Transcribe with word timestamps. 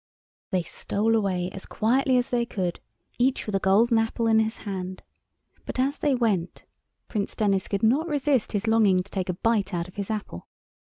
They 0.49 0.63
stole 0.63 1.15
away 1.15 1.51
as 1.51 1.67
quietly 1.67 2.17
as 2.17 2.31
they 2.31 2.43
could, 2.43 2.79
each 3.19 3.45
with 3.45 3.53
a 3.53 3.59
gold 3.59 3.93
apple 3.93 4.25
in 4.25 4.39
his 4.39 4.57
hand, 4.65 5.03
but 5.63 5.77
as 5.77 5.99
they 5.99 6.15
went 6.15 6.65
Prince 7.07 7.35
Denis 7.35 7.67
could 7.67 7.83
not 7.83 8.07
resist 8.07 8.53
his 8.53 8.65
longing 8.65 9.03
to 9.03 9.11
take 9.11 9.29
a 9.29 9.35
bite 9.35 9.75
out 9.75 9.87
of 9.87 9.97
his 9.97 10.09
apple. 10.09 10.47